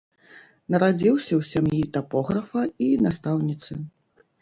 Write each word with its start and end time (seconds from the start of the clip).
Нарадзіўся 0.75 1.33
ў 1.37 1.41
сям'і 1.51 1.81
тапографа 1.99 2.67
і 2.89 2.91
настаўніцы. 3.11 3.83